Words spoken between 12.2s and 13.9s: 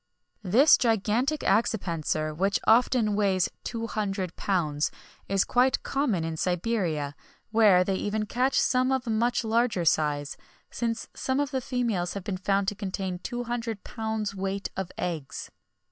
been found to contain two hundred